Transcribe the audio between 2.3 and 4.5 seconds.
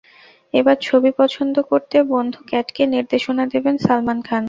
ক্যাটকে নির্দেশনা দেবেন সালমান খান।